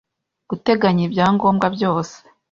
guteganya 0.49 1.03
ibyangombwa 1.05 1.65
byose 1.75 2.17